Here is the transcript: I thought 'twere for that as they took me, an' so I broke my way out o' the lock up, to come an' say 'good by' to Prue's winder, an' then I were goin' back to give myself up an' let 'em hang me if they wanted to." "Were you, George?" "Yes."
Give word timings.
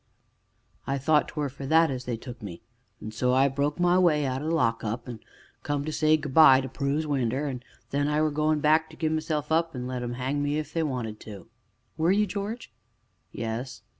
I 0.87 0.97
thought 0.97 1.27
'twere 1.27 1.47
for 1.47 1.67
that 1.67 1.91
as 1.91 2.05
they 2.05 2.17
took 2.17 2.41
me, 2.41 2.63
an' 3.03 3.11
so 3.11 3.35
I 3.35 3.47
broke 3.47 3.79
my 3.79 3.99
way 3.99 4.25
out 4.25 4.41
o' 4.41 4.45
the 4.49 4.55
lock 4.55 4.83
up, 4.83 5.05
to 5.05 5.19
come 5.61 5.85
an' 5.85 5.91
say 5.91 6.17
'good 6.17 6.33
by' 6.33 6.59
to 6.61 6.69
Prue's 6.69 7.05
winder, 7.05 7.45
an' 7.45 7.61
then 7.91 8.07
I 8.07 8.19
were 8.23 8.31
goin' 8.31 8.61
back 8.61 8.89
to 8.89 8.95
give 8.95 9.11
myself 9.11 9.51
up 9.51 9.75
an' 9.75 9.85
let 9.85 10.01
'em 10.01 10.13
hang 10.13 10.41
me 10.41 10.57
if 10.57 10.73
they 10.73 10.81
wanted 10.81 11.19
to." 11.19 11.49
"Were 11.97 12.11
you, 12.11 12.25
George?" 12.25 12.73
"Yes." 13.31 13.83